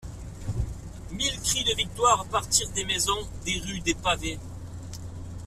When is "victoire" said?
1.75-2.25